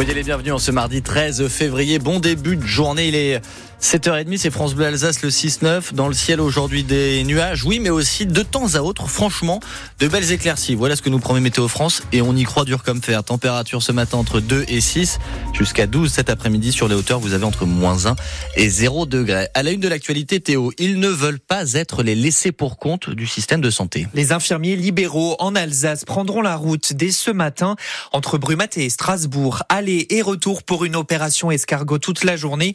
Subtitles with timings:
[0.00, 1.98] Soyez les bienvenus en ce mardi 13 février.
[1.98, 3.08] Bon début de journée.
[3.08, 3.42] Il est
[3.82, 5.94] 7h30, c'est France Bleu Alsace le 6-9.
[5.94, 9.58] Dans le ciel aujourd'hui des nuages, oui, mais aussi de temps à autre, franchement,
[9.98, 10.74] de belles éclaircies.
[10.74, 13.24] Voilà ce que nous promet Météo France et on y croit dur comme fer.
[13.24, 15.18] Température ce matin entre 2 et 6,
[15.54, 17.20] jusqu'à 12 cet après-midi sur les hauteurs.
[17.20, 18.16] Vous avez entre moins 1
[18.56, 19.48] et 0 degré.
[19.54, 23.08] À la une de l'actualité, Théo, ils ne veulent pas être les laissés pour compte
[23.08, 24.06] du système de santé.
[24.12, 27.76] Les infirmiers libéraux en Alsace prendront la route dès ce matin
[28.12, 29.62] entre Brumat et Strasbourg.
[29.90, 32.74] Et retour pour une opération escargot toute la journée.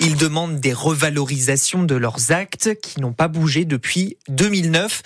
[0.00, 5.02] Ils demandent des revalorisations de leurs actes qui n'ont pas bougé depuis 2009.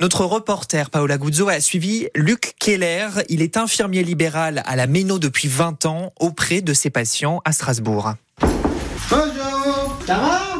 [0.00, 3.08] Notre reporter Paola Guzzo a suivi Luc Keller.
[3.28, 7.52] Il est infirmier libéral à la Méno depuis 20 ans auprès de ses patients à
[7.52, 8.14] Strasbourg.
[9.10, 10.59] Bonjour, ça va?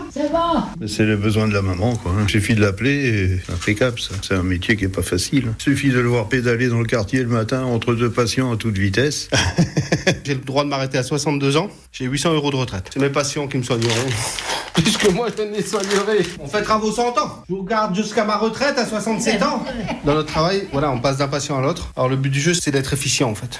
[0.86, 2.12] C'est le besoin de la maman, quoi.
[2.22, 4.14] Il suffit de l'appeler et impeccable, ça.
[4.22, 5.52] C'est un métier qui est pas facile.
[5.58, 8.56] Il suffit de le voir pédaler dans le quartier le matin entre deux patients à
[8.56, 9.28] toute vitesse.
[10.24, 11.70] J'ai le droit de m'arrêter à 62 ans.
[11.92, 12.90] J'ai 800 euros de retraite.
[12.92, 13.90] C'est mes patients qui me soigneront.
[14.74, 16.26] Puisque moi, je ne les soignerai.
[16.38, 17.44] On fêtera vos 100 ans.
[17.48, 19.64] Je vous garde jusqu'à ma retraite à 67 ans.
[20.04, 21.92] Dans notre travail, voilà, on passe d'un patient à l'autre.
[21.96, 23.58] Alors, le but du jeu, c'est d'être efficient, en fait.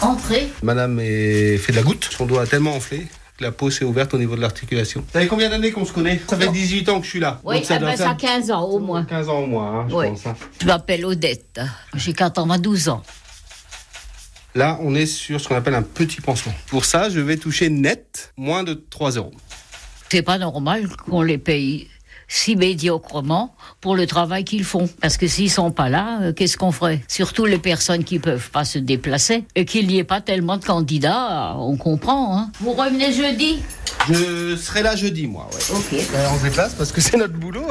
[0.00, 0.48] Entrez.
[0.62, 2.08] Madame est fait de la goutte.
[2.10, 3.06] Son doigt a tellement enflé
[3.40, 5.04] la peau s'est ouverte au niveau de l'articulation.
[5.12, 6.20] Ça fait combien d'années qu'on se connaît?
[6.28, 7.40] Ça fait 18 ans que je suis là.
[7.44, 9.04] Oui, ça, eh ben, ça 15 ans au moins.
[9.04, 10.26] 15 ans au moins, hein, je pense.
[10.26, 10.36] Hein.
[10.60, 11.60] Je m'appelle Odette.
[11.94, 13.02] J'ai 92 ans.
[14.54, 16.52] Là, on est sur ce qu'on appelle un petit pansement.
[16.68, 19.32] Pour ça, je vais toucher net moins de 3 euros.
[20.10, 21.88] C'est pas normal qu'on les paye
[22.30, 24.88] si médiocrement pour le travail qu'ils font.
[25.02, 27.02] Parce que s'ils sont pas là, euh, qu'est-ce qu'on ferait?
[27.08, 30.64] Surtout les personnes qui peuvent pas se déplacer et qu'il n'y ait pas tellement de
[30.64, 32.38] candidats, on comprend.
[32.38, 32.50] Hein.
[32.60, 33.58] Vous revenez jeudi?
[34.08, 35.48] Je serai là jeudi, moi.
[35.52, 35.76] Ouais.
[35.76, 36.06] Ok.
[36.12, 37.66] Ben, on se déplace parce que c'est notre boulot.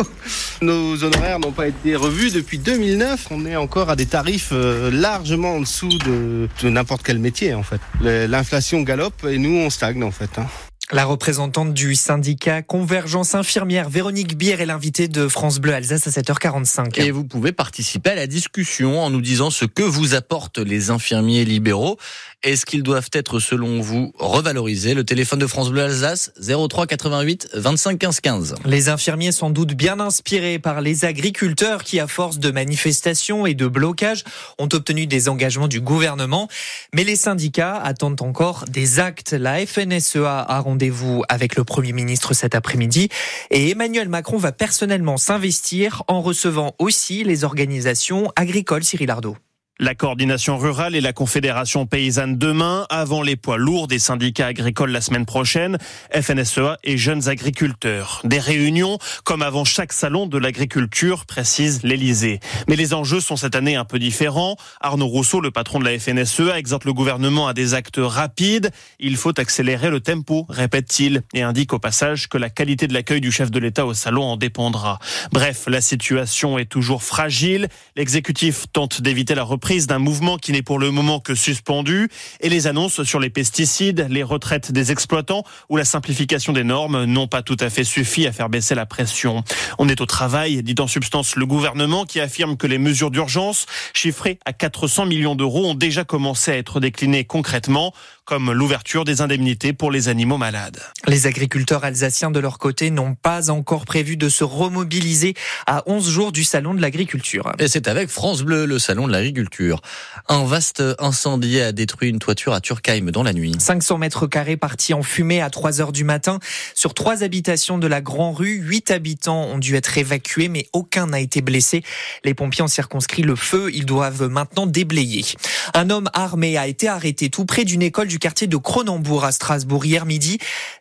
[0.62, 3.28] Nos honoraires n'ont pas été revus depuis 2009.
[3.32, 7.64] On est encore à des tarifs euh, largement en dessous de, n'importe quel métier, en
[7.64, 7.80] fait.
[8.02, 10.30] L'inflation galope et nous, on stagne, en fait.
[10.38, 10.46] Hein.
[10.92, 16.10] La représentante du syndicat Convergence Infirmière, Véronique Bière, est l'invitée de France Bleu Alsace à
[16.10, 17.00] 7h45.
[17.00, 20.90] Et vous pouvez participer à la discussion en nous disant ce que vous apportent les
[20.90, 22.00] infirmiers libéraux.
[22.42, 24.94] Est-ce qu'ils doivent être, selon vous, revalorisés?
[24.94, 28.56] Le téléphone de France Bleu Alsace, 03 88 25 15 15.
[28.64, 33.56] Les infirmiers sans doute bien inspirés par les agriculteurs qui, à force de manifestations et
[33.56, 34.24] de blocages,
[34.58, 36.48] ont obtenu des engagements du gouvernement.
[36.94, 39.34] Mais les syndicats attendent encore des actes.
[39.34, 43.10] La FNSEA a rendez-vous avec le Premier ministre cet après-midi
[43.52, 49.36] et Emmanuel Macron va personnellement s'investir en recevant aussi les organisations agricoles, Cyril Ardo.
[49.82, 54.92] La coordination rurale et la confédération paysanne demain, avant les poids lourds des syndicats agricoles
[54.92, 55.78] la semaine prochaine,
[56.14, 58.20] FNSEA et jeunes agriculteurs.
[58.26, 62.42] Des réunions comme avant chaque salon de l'agriculture, précise l'Elysée.
[62.68, 64.58] Mais les enjeux sont cette année un peu différents.
[64.82, 68.72] Arnaud Rousseau, le patron de la FNSEA, exhorte le gouvernement à des actes rapides.
[69.00, 73.22] Il faut accélérer le tempo, répète-t-il, et indique au passage que la qualité de l'accueil
[73.22, 75.00] du chef de l'État au salon en dépendra.
[75.32, 77.70] Bref, la situation est toujours fragile.
[77.96, 82.10] L'exécutif tente d'éviter la reprise d'un mouvement qui n'est pour le moment que suspendu
[82.42, 87.06] et les annonces sur les pesticides, les retraites des exploitants ou la simplification des normes
[87.06, 89.44] n'ont pas tout à fait suffi à faire baisser la pression.
[89.78, 93.68] On est au travail, dit en substance le gouvernement qui affirme que les mesures d'urgence,
[93.94, 97.94] chiffrées à 400 millions d'euros, ont déjà commencé à être déclinées concrètement
[98.30, 100.80] comme l'ouverture des indemnités pour les animaux malades.
[101.08, 105.34] Les agriculteurs alsaciens, de leur côté, n'ont pas encore prévu de se remobiliser
[105.66, 107.52] à 11 jours du Salon de l'agriculture.
[107.58, 109.82] Et c'est avec France Bleu, le Salon de l'agriculture.
[110.28, 113.56] Un vaste incendie a détruit une toiture à Turkheim dans la nuit.
[113.58, 116.38] 500 mètres carrés partis en fumée à 3 heures du matin.
[116.76, 121.08] Sur trois habitations de la Grand Rue, huit habitants ont dû être évacués, mais aucun
[121.08, 121.82] n'a été blessé.
[122.24, 123.72] Les pompiers ont circonscrit le feu.
[123.74, 125.26] Ils doivent maintenant déblayer.
[125.74, 129.32] Un homme armé a été arrêté tout près d'une école du quartier de Cronenbourg à
[129.32, 130.38] Strasbourg hier midi.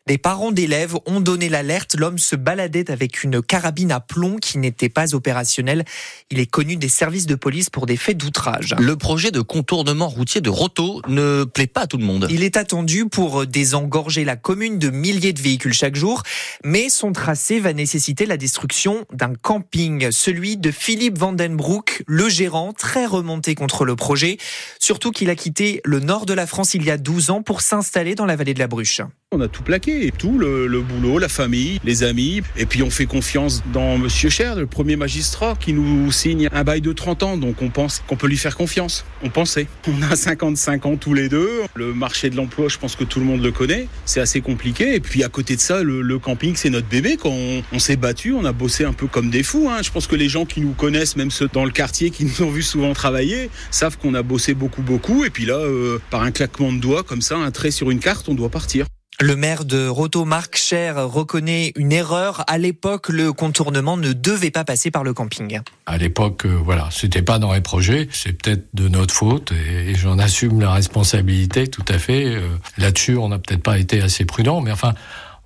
[0.07, 1.97] Des parents d'élèves ont donné l'alerte.
[1.97, 5.85] L'homme se baladait avec une carabine à plomb qui n'était pas opérationnelle.
[6.31, 8.75] Il est connu des services de police pour des faits d'outrage.
[8.79, 12.27] Le projet de contournement routier de Roto ne plaît pas à tout le monde.
[12.31, 16.23] Il est attendu pour désengorger la commune de milliers de véhicules chaque jour,
[16.65, 22.73] mais son tracé va nécessiter la destruction d'un camping, celui de Philippe Vandenbroek, le gérant,
[22.73, 24.39] très remonté contre le projet,
[24.79, 27.61] surtout qu'il a quitté le nord de la France il y a 12 ans pour
[27.61, 29.03] s'installer dans la vallée de la Bruche.
[29.31, 32.41] On a tout plaqué, tout le, boulot, la famille, les amis.
[32.57, 36.65] Et puis on fait confiance dans Monsieur Cher, le premier magistrat, qui nous signe un
[36.65, 37.37] bail de 30 ans.
[37.37, 39.05] Donc on pense qu'on peut lui faire confiance.
[39.23, 39.67] On pensait.
[39.87, 41.51] On a 55 ans tous les deux.
[41.75, 43.87] Le marché de l'emploi, je pense que tout le monde le connaît.
[44.07, 44.95] C'est assez compliqué.
[44.95, 47.19] Et puis à côté de ça, le, camping, c'est notre bébé.
[47.21, 49.69] Quand on, on s'est battu, on a bossé un peu comme des fous.
[49.71, 49.83] Hein.
[49.83, 52.43] Je pense que les gens qui nous connaissent, même ceux dans le quartier qui nous
[52.43, 55.27] ont vu souvent travailler, savent qu'on a bossé beaucoup, beaucoup.
[55.27, 58.01] Et puis là, euh, par un claquement de doigts, comme ça, un trait sur une
[58.01, 58.87] carte, on doit partir.
[59.21, 62.45] Le maire de Roto, Marc Cher, reconnaît une erreur.
[62.47, 65.59] À l'époque, le contournement ne devait pas passer par le camping.
[65.87, 68.07] À l'époque, euh, voilà, c'était pas dans les projets.
[68.13, 72.27] C'est peut-être de notre faute et, j'en assume la responsabilité tout à fait.
[72.27, 72.43] Euh,
[72.77, 74.95] là-dessus, on n'a peut-être pas été assez prudent, mais enfin,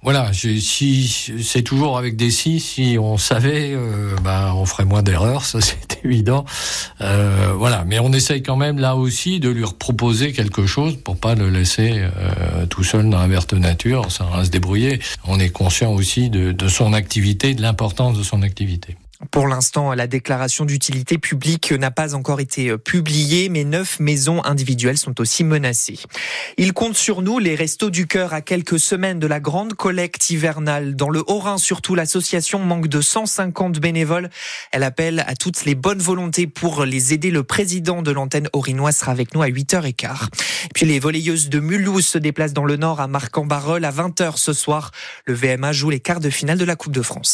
[0.03, 1.09] voilà, si
[1.43, 5.61] c'est toujours avec des si, si on savait, euh, bah, on ferait moins d'erreurs, ça
[5.61, 6.45] c'est évident.
[7.01, 11.17] Euh, voilà, mais on essaye quand même là aussi de lui proposer quelque chose pour
[11.17, 14.99] pas le laisser euh, tout seul dans la verte nature, ça va se débrouiller.
[15.25, 18.97] On est conscient aussi de, de son activité, de l'importance de son activité.
[19.31, 24.45] Pour l'instant, la déclaration d'utilité publique n'a pas encore été euh, publiée, mais neuf maisons
[24.45, 25.99] individuelles sont aussi menacées.
[26.59, 30.31] Il compte sur nous, les Restos du Cœur, à quelques semaines de la grande collecte
[30.31, 30.97] hivernale.
[30.97, 34.29] Dans le Haut-Rhin, surtout, l'association manque de 150 bénévoles.
[34.73, 37.31] Elle appelle à toutes les bonnes volontés pour les aider.
[37.31, 40.27] Le président de l'antenne orinoise sera avec nous à 8h15.
[40.65, 44.37] Et puis les volleyeuses de Mulhouse se déplacent dans le Nord à Marc-en-Barœul à 20h
[44.37, 44.91] ce soir.
[45.27, 47.31] Le VMA joue les quarts de finale de la Coupe de France.